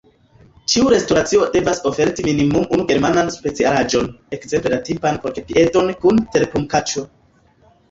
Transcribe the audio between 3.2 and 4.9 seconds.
specialaĵon, ekzemple la